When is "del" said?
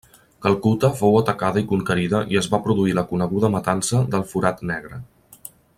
4.17-4.27